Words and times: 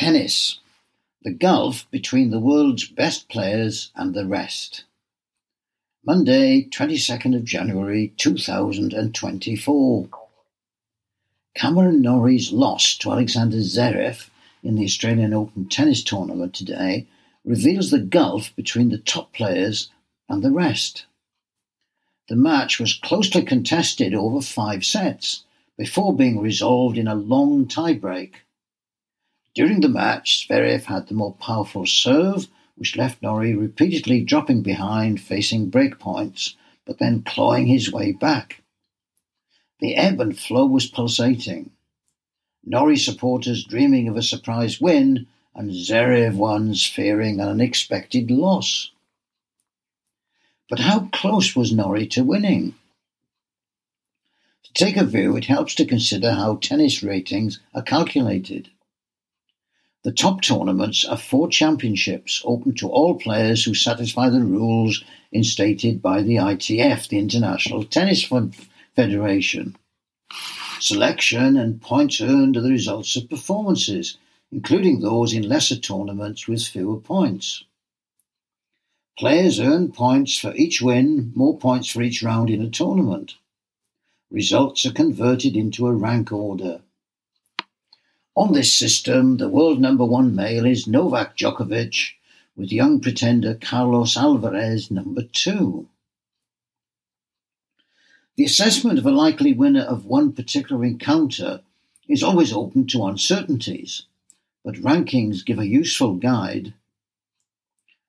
Tennis: 0.00 0.60
The 1.24 1.32
gulf 1.32 1.90
between 1.90 2.30
the 2.30 2.38
world's 2.38 2.86
best 2.86 3.28
players 3.28 3.90
and 3.96 4.14
the 4.14 4.26
rest. 4.26 4.84
Monday, 6.06 6.68
twenty-second 6.70 7.34
of 7.34 7.42
January, 7.42 8.14
two 8.16 8.36
thousand 8.36 8.92
and 8.92 9.12
twenty-four. 9.12 10.08
Cameron 11.56 12.00
Norrie's 12.00 12.52
loss 12.52 12.96
to 12.98 13.10
Alexander 13.10 13.56
Zverev 13.56 14.30
in 14.62 14.76
the 14.76 14.84
Australian 14.84 15.34
Open 15.34 15.68
tennis 15.68 16.04
tournament 16.04 16.54
today 16.54 17.08
reveals 17.44 17.90
the 17.90 17.98
gulf 17.98 18.54
between 18.54 18.90
the 18.90 18.98
top 18.98 19.32
players 19.32 19.90
and 20.28 20.44
the 20.44 20.52
rest. 20.52 21.06
The 22.28 22.36
match 22.36 22.78
was 22.78 22.94
closely 22.94 23.42
contested 23.42 24.14
over 24.14 24.42
five 24.42 24.84
sets 24.84 25.42
before 25.76 26.14
being 26.14 26.38
resolved 26.40 26.96
in 26.96 27.08
a 27.08 27.16
long 27.16 27.66
tiebreak. 27.66 28.34
During 29.58 29.80
the 29.80 29.88
match, 29.88 30.46
Zverev 30.46 30.84
had 30.84 31.08
the 31.08 31.14
more 31.14 31.34
powerful 31.34 31.84
serve, 31.84 32.46
which 32.76 32.94
left 32.94 33.20
Norrie 33.20 33.56
repeatedly 33.56 34.22
dropping 34.22 34.62
behind, 34.62 35.20
facing 35.20 35.68
break 35.68 35.98
points, 35.98 36.54
but 36.86 37.00
then 37.00 37.24
clawing 37.24 37.66
his 37.66 37.90
way 37.90 38.12
back. 38.12 38.62
The 39.80 39.96
ebb 39.96 40.20
and 40.20 40.38
flow 40.38 40.64
was 40.64 40.86
pulsating. 40.86 41.72
Norrie 42.64 42.96
supporters 42.96 43.64
dreaming 43.64 44.06
of 44.06 44.16
a 44.16 44.22
surprise 44.22 44.80
win, 44.80 45.26
and 45.56 45.72
Zverev 45.72 46.36
ones 46.36 46.86
fearing 46.86 47.40
an 47.40 47.48
unexpected 47.48 48.30
loss. 48.30 48.92
But 50.70 50.78
how 50.78 51.08
close 51.12 51.56
was 51.56 51.72
Norrie 51.72 52.06
to 52.14 52.22
winning? 52.22 52.76
To 54.62 54.72
take 54.74 54.96
a 54.96 55.02
view, 55.02 55.36
it 55.36 55.46
helps 55.46 55.74
to 55.74 55.84
consider 55.84 56.34
how 56.34 56.58
tennis 56.58 57.02
ratings 57.02 57.58
are 57.74 57.82
calculated. 57.82 58.70
The 60.08 60.14
top 60.14 60.40
tournaments 60.40 61.04
are 61.04 61.18
four 61.18 61.50
championships 61.50 62.40
open 62.46 62.74
to 62.76 62.88
all 62.88 63.16
players 63.16 63.62
who 63.62 63.74
satisfy 63.74 64.30
the 64.30 64.42
rules 64.42 65.04
instated 65.32 66.00
by 66.00 66.22
the 66.22 66.36
ITF, 66.36 67.08
the 67.08 67.18
International 67.18 67.84
Tennis 67.84 68.26
Federation. 68.96 69.76
Selection 70.80 71.58
and 71.58 71.82
points 71.82 72.22
earned 72.22 72.56
are 72.56 72.62
the 72.62 72.70
results 72.70 73.16
of 73.16 73.28
performances, 73.28 74.16
including 74.50 75.00
those 75.00 75.34
in 75.34 75.46
lesser 75.46 75.76
tournaments 75.76 76.48
with 76.48 76.66
fewer 76.66 76.98
points. 76.98 77.64
Players 79.18 79.60
earn 79.60 79.92
points 79.92 80.38
for 80.38 80.54
each 80.56 80.80
win, 80.80 81.32
more 81.34 81.58
points 81.58 81.90
for 81.90 82.00
each 82.00 82.22
round 82.22 82.48
in 82.48 82.62
a 82.62 82.70
tournament. 82.70 83.34
Results 84.30 84.86
are 84.86 84.92
converted 84.92 85.54
into 85.54 85.86
a 85.86 85.92
rank 85.92 86.32
order. 86.32 86.80
On 88.38 88.52
this 88.52 88.72
system, 88.72 89.38
the 89.38 89.48
world 89.48 89.80
number 89.80 90.04
one 90.04 90.32
male 90.32 90.64
is 90.64 90.86
Novak 90.86 91.36
Djokovic, 91.36 92.12
with 92.56 92.70
young 92.70 93.00
pretender 93.00 93.56
Carlos 93.56 94.14
Alcaraz 94.14 94.92
number 94.92 95.22
two. 95.22 95.88
The 98.36 98.44
assessment 98.44 99.00
of 99.00 99.06
a 99.06 99.10
likely 99.10 99.54
winner 99.54 99.82
of 99.82 100.04
one 100.04 100.32
particular 100.32 100.84
encounter 100.84 101.62
is 102.06 102.22
always 102.22 102.52
open 102.52 102.86
to 102.86 103.06
uncertainties, 103.06 104.04
but 104.64 104.76
rankings 104.76 105.44
give 105.44 105.58
a 105.58 105.66
useful 105.66 106.14
guide. 106.14 106.74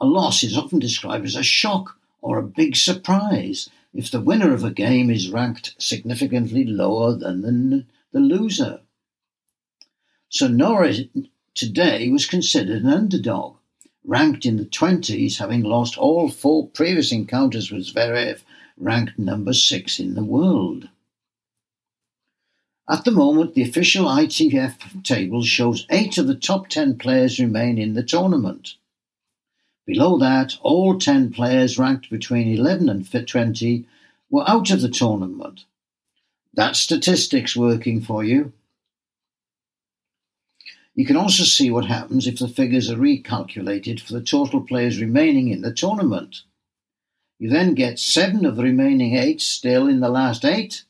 A 0.00 0.06
loss 0.06 0.42
is 0.42 0.58
often 0.58 0.80
described 0.80 1.24
as 1.24 1.36
a 1.36 1.44
shock 1.44 2.00
or 2.20 2.36
a 2.36 2.42
big 2.42 2.74
surprise 2.74 3.70
if 3.94 4.10
the 4.10 4.20
winner 4.20 4.52
of 4.52 4.64
a 4.64 4.72
game 4.72 5.08
is 5.08 5.30
ranked 5.30 5.76
significantly 5.78 6.64
lower 6.64 7.14
than 7.14 7.42
the, 7.42 7.84
the 8.10 8.18
loser. 8.18 8.80
So 10.36 10.48
Norrie 10.48 11.08
today 11.54 12.10
was 12.10 12.26
considered 12.26 12.82
an 12.82 12.90
underdog, 12.90 13.56
ranked 14.04 14.44
in 14.44 14.58
the 14.58 14.66
20s, 14.66 15.38
having 15.38 15.62
lost 15.62 15.96
all 15.96 16.28
four 16.28 16.68
previous 16.68 17.10
encounters 17.10 17.70
with 17.70 17.86
Zverev, 17.86 18.42
ranked 18.76 19.18
number 19.18 19.54
six 19.54 19.98
in 19.98 20.14
the 20.14 20.22
world. 20.22 20.90
At 22.86 23.06
the 23.06 23.12
moment, 23.12 23.54
the 23.54 23.62
official 23.62 24.04
ITF 24.04 25.02
table 25.02 25.42
shows 25.42 25.86
eight 25.88 26.18
of 26.18 26.26
the 26.26 26.34
top 26.34 26.68
10 26.68 26.98
players 26.98 27.40
remain 27.40 27.78
in 27.78 27.94
the 27.94 28.02
tournament. 28.02 28.74
Below 29.86 30.18
that, 30.18 30.58
all 30.60 30.98
10 30.98 31.32
players 31.32 31.78
ranked 31.78 32.10
between 32.10 32.46
11 32.48 32.90
and 32.90 33.26
20 33.26 33.86
were 34.28 34.46
out 34.46 34.70
of 34.70 34.82
the 34.82 34.90
tournament. 34.90 35.64
That's 36.52 36.78
statistics 36.78 37.56
working 37.56 38.02
for 38.02 38.22
you. 38.22 38.52
You 40.96 41.04
can 41.04 41.16
also 41.16 41.44
see 41.44 41.70
what 41.70 41.84
happens 41.84 42.26
if 42.26 42.38
the 42.38 42.48
figures 42.48 42.90
are 42.90 42.96
recalculated 42.96 44.00
for 44.00 44.14
the 44.14 44.22
total 44.22 44.62
players 44.62 44.98
remaining 44.98 45.48
in 45.48 45.60
the 45.60 45.72
tournament. 45.72 46.40
You 47.38 47.50
then 47.50 47.74
get 47.74 47.98
seven 47.98 48.46
of 48.46 48.56
the 48.56 48.62
remaining 48.62 49.14
eight 49.14 49.42
still 49.42 49.86
in 49.88 50.00
the 50.00 50.08
last 50.08 50.42
eight, 50.42 50.84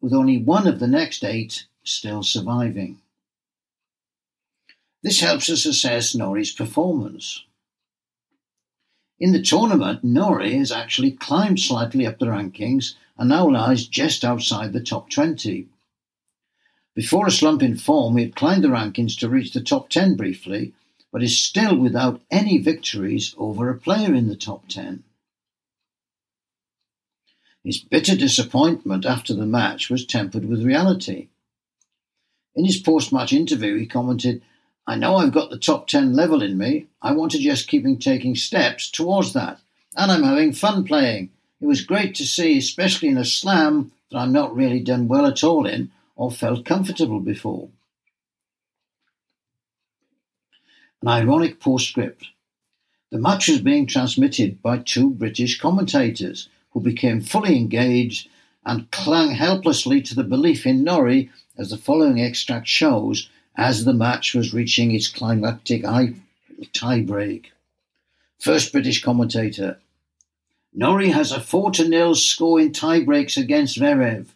with 0.00 0.12
only 0.12 0.38
one 0.38 0.66
of 0.66 0.80
the 0.80 0.88
next 0.88 1.22
eight 1.22 1.66
still 1.84 2.24
surviving. 2.24 3.00
This 5.04 5.20
helps 5.20 5.48
us 5.48 5.64
assess 5.66 6.16
Norrie's 6.16 6.50
performance. 6.50 7.44
In 9.20 9.30
the 9.30 9.42
tournament, 9.42 10.02
Norrie 10.02 10.58
has 10.58 10.72
actually 10.72 11.12
climbed 11.12 11.60
slightly 11.60 12.04
up 12.04 12.18
the 12.18 12.26
rankings 12.26 12.94
and 13.16 13.28
now 13.28 13.48
lies 13.48 13.86
just 13.86 14.24
outside 14.24 14.72
the 14.72 14.80
top 14.80 15.10
20. 15.10 15.68
Before 16.94 17.26
a 17.26 17.30
slump 17.30 17.62
in 17.62 17.76
form, 17.76 18.16
he 18.16 18.24
had 18.24 18.36
climbed 18.36 18.62
the 18.62 18.68
rankings 18.68 19.18
to 19.18 19.28
reach 19.28 19.52
the 19.52 19.60
top 19.60 19.88
10 19.88 20.16
briefly, 20.16 20.72
but 21.10 21.22
is 21.22 21.38
still 21.38 21.76
without 21.76 22.20
any 22.30 22.58
victories 22.58 23.34
over 23.36 23.68
a 23.68 23.78
player 23.78 24.14
in 24.14 24.28
the 24.28 24.36
top 24.36 24.68
10. 24.68 25.02
His 27.64 27.78
bitter 27.78 28.14
disappointment 28.14 29.06
after 29.06 29.34
the 29.34 29.46
match 29.46 29.90
was 29.90 30.06
tempered 30.06 30.44
with 30.44 30.64
reality. 30.64 31.28
In 32.54 32.64
his 32.64 32.78
post 32.78 33.12
match 33.12 33.32
interview, 33.32 33.76
he 33.78 33.86
commented, 33.86 34.42
I 34.86 34.96
know 34.96 35.16
I've 35.16 35.32
got 35.32 35.50
the 35.50 35.58
top 35.58 35.88
10 35.88 36.12
level 36.12 36.42
in 36.42 36.58
me. 36.58 36.86
I 37.00 37.12
want 37.12 37.32
to 37.32 37.38
just 37.38 37.68
keep 37.68 37.84
taking 38.00 38.36
steps 38.36 38.90
towards 38.90 39.32
that. 39.32 39.58
And 39.96 40.12
I'm 40.12 40.22
having 40.22 40.52
fun 40.52 40.84
playing. 40.84 41.30
It 41.60 41.66
was 41.66 41.80
great 41.80 42.14
to 42.16 42.26
see, 42.26 42.58
especially 42.58 43.08
in 43.08 43.16
a 43.16 43.24
slam 43.24 43.92
that 44.10 44.18
I'm 44.18 44.32
not 44.32 44.54
really 44.54 44.80
done 44.80 45.08
well 45.08 45.26
at 45.26 45.42
all 45.42 45.66
in, 45.66 45.90
or 46.16 46.30
felt 46.30 46.64
comfortable 46.64 47.20
before. 47.20 47.68
An 51.02 51.08
ironic 51.08 51.60
postscript. 51.60 52.26
The 53.10 53.18
match 53.18 53.48
was 53.48 53.60
being 53.60 53.86
transmitted 53.86 54.62
by 54.62 54.78
two 54.78 55.10
British 55.10 55.60
commentators 55.60 56.48
who 56.70 56.80
became 56.80 57.20
fully 57.20 57.56
engaged 57.56 58.28
and 58.66 58.90
clung 58.90 59.30
helplessly 59.30 60.00
to 60.02 60.14
the 60.14 60.24
belief 60.24 60.66
in 60.66 60.82
Norrie, 60.82 61.30
as 61.56 61.70
the 61.70 61.76
following 61.76 62.20
extract 62.20 62.66
shows, 62.66 63.28
as 63.56 63.84
the 63.84 63.92
match 63.92 64.34
was 64.34 64.54
reaching 64.54 64.90
its 64.90 65.08
climactic 65.08 65.82
tiebreak. 66.72 67.46
First 68.38 68.72
British 68.72 69.02
commentator. 69.02 69.78
Norrie 70.72 71.10
has 71.10 71.30
a 71.30 71.40
4 71.40 71.70
to 71.72 71.88
nil 71.88 72.14
score 72.14 72.60
in 72.60 72.72
tiebreaks 72.72 73.36
against 73.36 73.78
Zverev. 73.78 74.26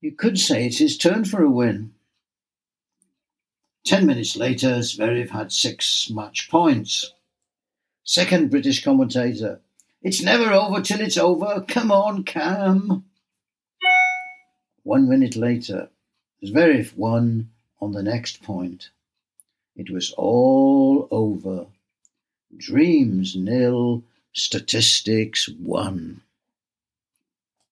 You 0.00 0.12
could 0.12 0.38
say 0.38 0.66
it's 0.66 0.78
his 0.78 0.96
turn 0.96 1.24
for 1.24 1.42
a 1.42 1.50
win. 1.50 1.92
Ten 3.84 4.06
minutes 4.06 4.36
later, 4.36 4.78
Zverev 4.78 5.30
had 5.30 5.52
six 5.52 6.08
match 6.10 6.48
points. 6.50 7.12
Second 8.04 8.50
British 8.50 8.82
commentator. 8.82 9.60
It's 10.02 10.22
never 10.22 10.52
over 10.52 10.80
till 10.80 11.00
it's 11.00 11.18
over. 11.18 11.64
Come 11.68 11.92
on, 11.92 12.24
Cam. 12.24 13.04
One 14.82 15.08
minute 15.08 15.36
later, 15.36 15.90
Zverev 16.42 16.96
won 16.96 17.50
on 17.80 17.92
the 17.92 18.02
next 18.02 18.42
point. 18.42 18.88
It 19.76 19.90
was 19.90 20.12
all 20.12 21.08
over. 21.10 21.66
Dreams 22.56 23.36
nil, 23.36 24.02
statistics 24.32 25.48
one. 25.48 26.22